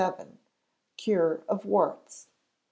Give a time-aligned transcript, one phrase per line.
[0.97, 2.25] Cure of Warts.